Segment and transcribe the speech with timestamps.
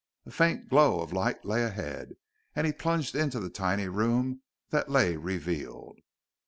[0.25, 2.15] A faint glow of light lay ahead,
[2.55, 5.99] and he plunged into the tiny room that lay revealed.